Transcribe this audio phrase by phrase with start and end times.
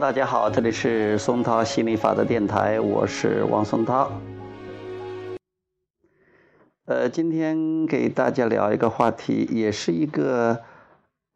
[0.00, 4.10] 大家好，这里是松涛心理法则电台，我是王松涛。
[6.86, 10.58] 呃，今天给大家聊一个话题，也是一个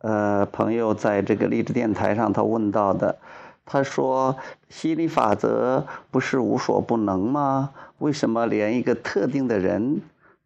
[0.01, 3.17] 呃朋友在这个励志电台上他问到的。
[3.65, 4.37] 他说
[4.69, 7.71] ：“心理法则不是无所不能吗？
[7.99, 10.01] 为什么连一个特定的人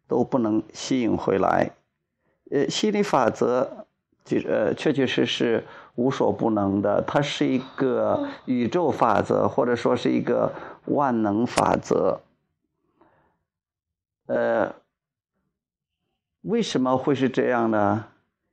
[0.07, 1.71] 都不能吸引回来？”
[2.51, 3.87] 呃，心理法则
[4.23, 5.63] 就呃确确实实
[5.95, 10.51] 无所不能的，它是一个宇宙法则，或者说是一个
[10.85, 12.21] 万能法则。
[14.25, 14.73] 呃，
[16.41, 18.05] 为什么会是这样呢？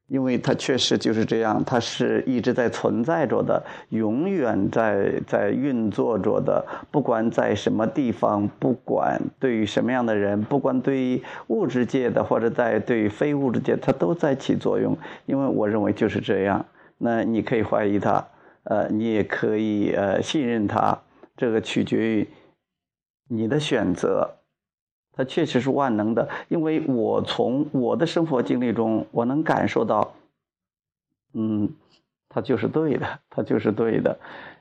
[0.08, 6.66] 因为它确实就是这样，它是一直在存在着的，永远在在运作着的。
[6.90, 14.98] 不管在什么地方，不管对于什么样的人，不管对于物质界的或者在对于非物质界，它都在起作用。
[15.26, 16.66] 因为我认为就是这样。
[17.02, 18.28] 那你可以怀疑他，
[18.64, 21.00] 呃，你也可以呃信任他，
[21.34, 22.28] 这个取决于
[23.26, 24.36] 你的选择。
[25.12, 30.14] 它确实是万能的，因为我从我的生活经历中，我能感受到，
[31.34, 31.68] 嗯，
[32.28, 34.18] 他就是对的， 他就是对的，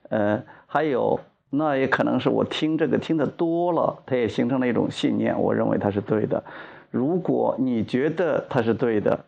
[0.09, 6.43] 呃，还有那也可能是我听这个听的多了，他也形成了一种信念，我认为他是对的。
[6.89, 9.25] 如果你觉得他是对的，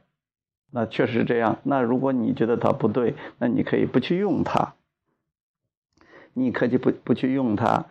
[0.72, 1.60] 那确实这样。
[1.64, 4.74] 那如果你觉得它不对，那你可以不去用它，
[6.34, 7.86] 你可以不不去用它。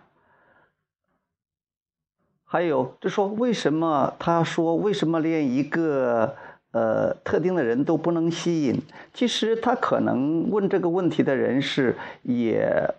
[2.44, 6.34] 还有，就说为什么他说为什么连一个
[6.72, 8.82] 呃特定的人都不能吸引？
[9.14, 12.92] 其实他可能问这个问题的人是也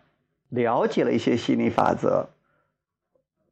[0.48, 2.30] 了解了一些心理法则。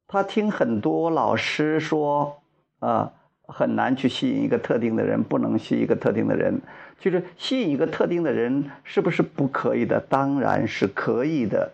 [0.08, 2.42] 他听很多老师说
[2.80, 3.12] 啊，
[3.50, 6.62] 很难去吸引一个特定的人，不能吸一个特定的人。
[7.00, 10.00] 就是吸引一个特定的人是不是不可以的？
[10.10, 11.72] 当然是可以的。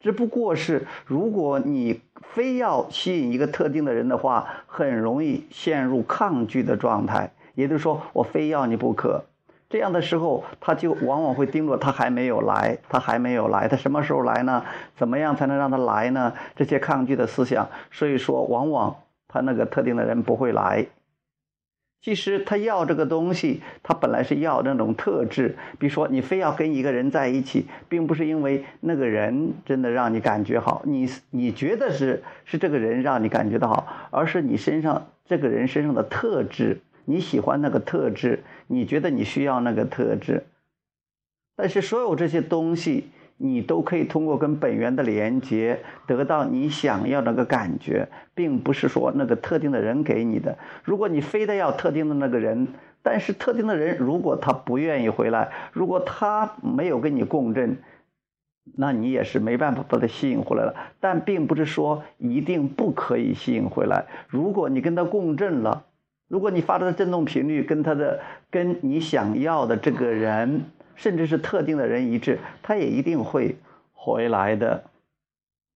[0.00, 7.32] 只不过是，如果你非要吸引一个特定的人的话，很容易陷入抗拒的状态。
[7.54, 9.24] 也就是说，我非要你不可。
[9.70, 14.64] 这样的时候，他就往往会盯着他还没有来，他还没有来，他什么时候来呢？
[14.96, 16.32] 怎么样才能让他来呢？
[16.54, 18.94] 这些抗拒的思想，所以说，往往
[19.34, 20.86] 他那个特定的人不会来。
[22.00, 25.56] 其实他要这个东西，他本来是要那种特质。
[25.78, 40.44] 比如说，你非要跟一个人在一起，并不是因为那个人真的让你感觉好，你你觉得是是这个人让你感觉到好，而是你身上这个人身上的特质，你喜欢那个特质，你觉得你需要那个特质。
[41.56, 43.08] 但是所有这些东西。
[43.44, 50.56] 你都可以通过跟本源的连接得到你想要那个感觉，并不是说那个特定的人给你的。
[50.82, 52.68] 如果你非得要特定的那个人，
[53.02, 57.76] 但是特定的人如果他不愿意回来，如果他没有跟你共振，
[58.78, 60.74] 那你也是没办法把他吸引回来了。
[60.98, 64.06] 但并不是说一定不可以吸引回来。
[64.26, 65.84] 如果你跟他共振了，
[66.28, 70.64] 如果你发出的振动频率跟他的跟你想要的这个人。
[70.96, 73.56] 甚至是特定的人一致，他也一定会
[73.92, 74.84] 回来的，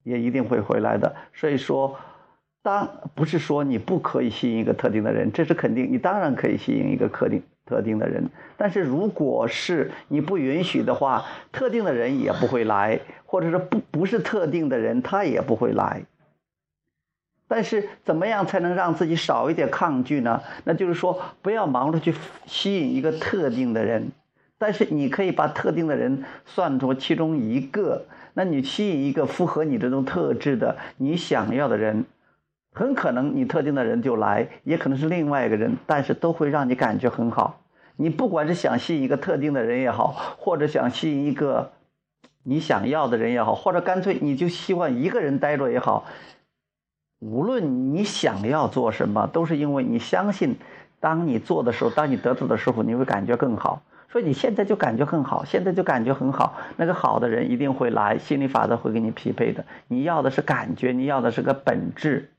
[0.05, 1.17] 也一定会回来的。
[1.35, 1.99] 所以说，
[2.63, 8.29] 当不是说你不可以吸引一个特定的人，这是肯定，你当然可以吸引一个特定特定的人。
[8.57, 16.03] 但是如果是你不允许的话，特定的人也不会来，或者是不不是特定的人，他也不会来。
[17.51, 20.43] 但是怎么样才能让自己少一点抗拒呢？
[20.65, 22.15] 那就是说，不要忙着去
[22.47, 24.13] 吸引一个特定的人。
[24.59, 28.05] 但是你可以把特定的人算作其中一个，
[28.35, 32.05] 那你吸引一个符合你这种特质的你想要的人，
[32.73, 37.61] 很可能你特定的人就来，也可能是另外一个人，但是都会让你感觉很好。
[37.97, 40.09] 你不管是想吸引一个特定的人也好，
[40.39, 41.73] 或者想吸引一个
[42.43, 46.05] 你想要的人也好，或者干脆你就希望一个人待着也好，
[47.21, 50.57] 无论你想要做什么，都是因为你相信，
[51.01, 53.83] 当你做的时候，当你得到的时候，你会感觉更好。
[54.11, 59.67] 所以你现在就感觉很好，现在就感觉很好，那个好的人一定会来，心理法则会给你匹配的。
[59.87, 62.31] 你要的是感觉，你要的是个本质，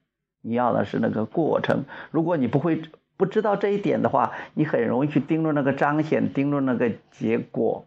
[0.42, 1.86] 你要的是那个过程。
[2.10, 2.82] 如果你不会
[3.18, 7.86] 不知道这一点的话，你很容易去盯着那个彰显，盯着那个结果，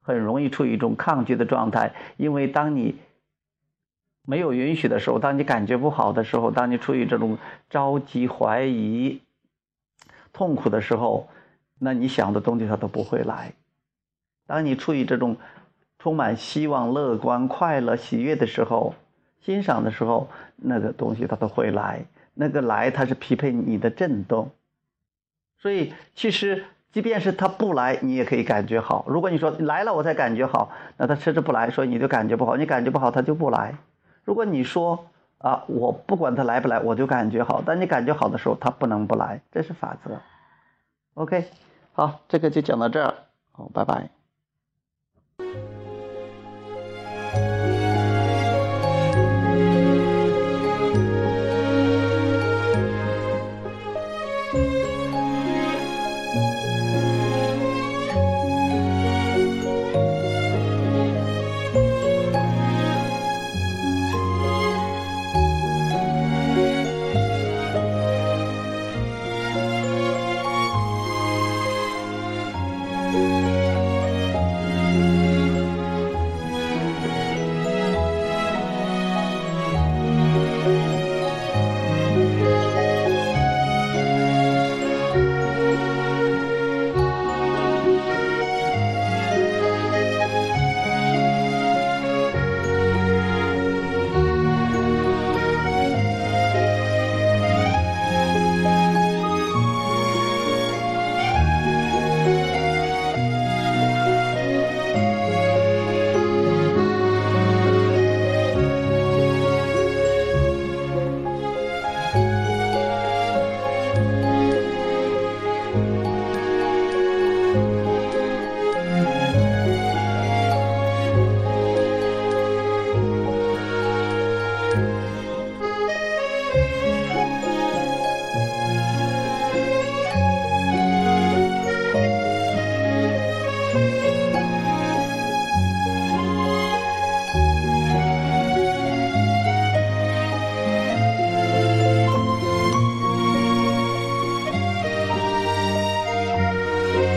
[0.00, 1.92] 很容易处于一种抗拒的状态。
[2.16, 2.96] 因为当你
[4.24, 7.36] 没有允许的时候，当你感觉不好的时候，当你处于这种
[7.68, 9.20] 着急、怀疑、
[10.32, 11.28] 痛苦的时候。
[11.84, 13.52] 那你想的东西它都不会来。
[14.46, 15.36] 当你处于这种
[15.98, 18.94] 充满希望乐观快乐喜悦的时候
[19.40, 22.04] 欣赏的时候那个东西它都会来。
[22.34, 24.52] 那个来它是匹配你的振动。
[25.58, 29.04] 所以其实即便是它不来你也可以感觉好。
[29.08, 32.56] 如果你说来了我才感觉好那它迟迟不来所以你就感觉不好。
[32.56, 33.74] 你感觉不好它就不来。
[34.22, 35.06] 如果你说
[35.38, 37.60] 啊我不管它来不来我就感觉好。
[37.60, 40.20] 当你感觉好的时候它不能不来这是法则。
[41.14, 41.44] Ok
[41.92, 43.14] 好这个就讲到这儿
[43.52, 44.21] 好拜拜。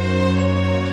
[0.06, 0.84] Música